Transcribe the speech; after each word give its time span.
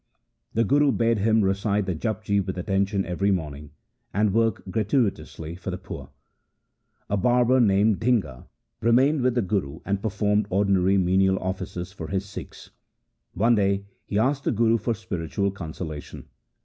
The 0.55 0.63
Guru 0.63 0.91
bade 0.91 1.19
him 1.19 1.43
recite 1.43 1.85
the 1.85 1.93
Japji 1.93 2.43
with 2.43 2.57
attention 2.57 3.05
every 3.05 3.29
morning, 3.29 3.69
and 4.11 4.33
work 4.33 4.63
gra 4.71 4.83
tuitously 4.83 5.59
for 5.59 5.69
the 5.69 5.77
poor. 5.77 6.09
A 7.07 7.15
barber 7.15 7.59
named 7.59 7.99
Dhinga 7.99 8.47
remained 8.81 9.21
with 9.21 9.35
the 9.35 9.43
Guru 9.43 9.79
and 9.85 10.01
performed 10.01 10.47
ordinary 10.49 10.97
menial 10.97 11.37
offices 11.37 11.91
for 11.93 12.07
his 12.07 12.25
Sikhs. 12.25 12.71
One 13.35 13.53
day 13.53 13.85
he 14.07 14.17
asked 14.17 14.43
the 14.43 14.51
Guru 14.51 14.79
for 14.79 14.95
spiritual 14.95 15.51
consolation. 15.51 16.25